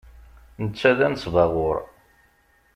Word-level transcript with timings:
Netta 0.63 0.91
d 0.97 0.99
anesbaɣur. 1.05 1.77